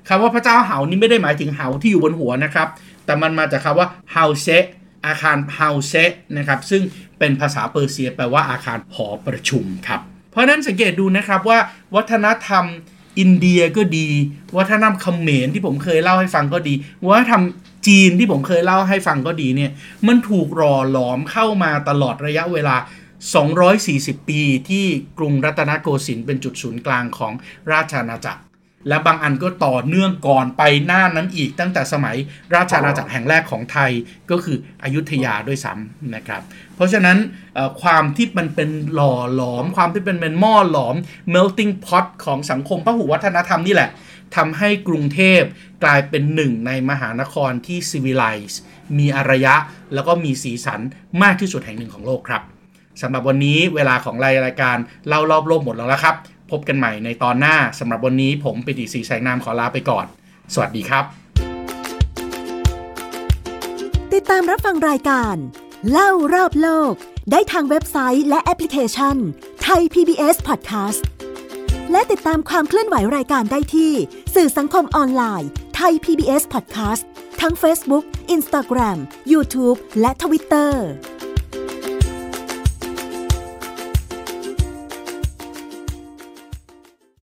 [0.09, 2.69] คำว่าพระเจ้าเหานี่ไม่ได้หมายถึงเหาที่อยู่บนหัวนะครับ
[3.05, 4.49] แต่มันมาจากคำว่าเฮาเซ
[5.07, 5.95] อาคารเฮาเซ
[6.37, 6.83] นะครับซึ่ง
[7.19, 11.59] เป็นภาษาเปอร์เซียแปลว่าอาคารหอประชุมครับ เพราะนั้นสังเกตดูนะครับว่า
[11.97, 12.65] วัฒนธรรม
[13.19, 14.09] อินเดียก็ดี
[14.57, 16.75] วัฒนธรรมเขมรที่ผมเคยเล่าให้ฟังก็ดี
[17.09, 17.43] วัฒนธรรม
[17.87, 19.71] จีนที่ผมเคยเล่าให้ฟังก็ดีเนี่ย
[20.07, 22.77] มันถูกรอหลอมเข้ามาตลอดระยะเวลา
[23.53, 24.85] 240 ปีที่
[25.19, 27.33] กรุงรัตนโกสินทร์เป็นจุดศูนย์กลางของ
[27.73, 28.41] ราชอาณาจักร
[28.89, 32.17] และบางอันก็ต่อเนื่องก่อนไปหน้านั้นอีกตั้งแต่สมัย
[32.55, 33.91] ราชอาณาจักรแห่งแรกของไทย
[34.31, 36.43] ก็คืออยุธยาด้วยซ้ำนะครับ
[36.75, 37.19] เพราะฉะนั้น
[37.83, 40.97] ความที่มันเป็นหล่อหลอม ความที่เป็นเป็นหม้อหลอม
[41.35, 43.91] melting pot ของสังคมพหุวัฒนธรรมนี่แหละ
[44.37, 45.41] ทำให้กรุงเทพ
[45.85, 48.59] กลายเป็นหนึ่งในมหานครที่ civilized
[48.99, 49.55] มีอารยะ
[49.95, 50.81] แล้วก็มีสีสัน
[51.23, 52.43] มากที่สุดแห่งหนึ่งของโลกครับ
[53.03, 54.77] สำหรับวันนี้เวลาของรายการ
[55.09, 56.17] เล่ารอบโลกหมดแล้วละครับ
[56.51, 60.07] พบกันใหม่ในตอนหน้าสำหรับวันนี้ผมปิติศรีแสงนามขอลาไปก่อน
[60.55, 61.05] สวัสดีครับ
[64.15, 65.37] ติดตามรับฟังรายการ
[65.91, 66.93] เล่ารอบโลก
[67.31, 69.17] ได้ทางเว็บไซต์และแอปพลิเคชัน
[69.63, 71.03] ไทย PBS Podcast
[71.91, 73.93] และติดตามความเคลื่อนไหวรายการได้ที่
[74.35, 77.03] สื่อสังคมออนไลน์ไทย PBS Podcast
[77.41, 78.05] ทั้ง Facebook,
[78.37, 78.99] Instagram,
[79.33, 80.73] YouTube และ Twitter